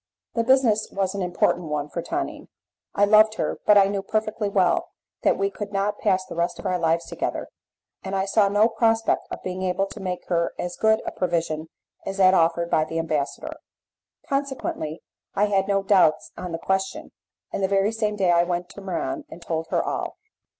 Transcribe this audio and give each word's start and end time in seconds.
The 0.33 0.43
business 0.43 0.89
was 0.91 1.13
an 1.13 1.21
important 1.21 1.67
one 1.67 1.87
for 1.87 2.01
Tonine. 2.01 2.47
I 2.95 3.05
loved 3.05 3.35
her, 3.35 3.59
but 3.67 3.77
I 3.77 3.85
knew 3.87 4.01
perfectly 4.01 4.49
well 4.49 4.89
that 5.21 5.37
we 5.37 5.51
could 5.51 5.71
not 5.71 5.99
pass 5.99 6.25
the 6.25 6.33
rest 6.33 6.57
of 6.57 6.65
our 6.65 6.79
lives 6.79 7.05
together, 7.05 7.47
and 8.03 8.15
I 8.15 8.25
saw 8.25 8.49
no 8.49 8.67
prospect 8.67 9.27
of 9.29 9.43
being 9.43 9.61
able 9.61 9.85
to 9.85 9.99
make 9.99 10.25
her 10.25 10.55
as 10.57 10.75
good 10.75 11.03
a 11.05 11.11
provision 11.11 11.67
as 12.03 12.17
that 12.17 12.33
offered 12.33 12.71
by 12.71 12.83
the 12.83 12.97
ambassador. 12.97 13.57
Consequently 14.27 15.03
I 15.35 15.45
had 15.45 15.67
no 15.67 15.83
doubts 15.83 16.31
on 16.35 16.51
the 16.51 16.57
question, 16.57 17.11
and 17.53 17.61
the 17.61 17.67
very 17.67 17.91
same 17.91 18.15
day 18.15 18.31
I 18.31 18.43
went 18.43 18.69
to 18.69 18.81
Muran 18.81 19.25
and 19.29 19.39
told 19.39 19.67
her 19.69 19.83
all. 19.83 20.15